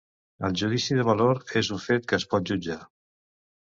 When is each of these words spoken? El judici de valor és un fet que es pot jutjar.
El 0.47 0.55
judici 0.61 0.97
de 1.01 1.05
valor 1.11 1.43
és 1.63 1.71
un 1.79 1.85
fet 1.87 2.11
que 2.11 2.21
es 2.23 2.29
pot 2.35 2.53
jutjar. 2.53 2.85